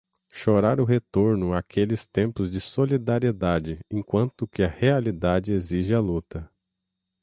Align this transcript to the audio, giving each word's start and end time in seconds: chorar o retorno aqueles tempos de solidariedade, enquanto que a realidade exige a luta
chorar 0.31 0.79
o 0.79 0.83
retorno 0.83 1.53
aqueles 1.53 2.07
tempos 2.07 2.49
de 2.49 2.59
solidariedade, 2.59 3.85
enquanto 3.87 4.47
que 4.47 4.63
a 4.63 4.67
realidade 4.67 5.53
exige 5.53 5.93
a 5.93 5.99
luta 5.99 6.49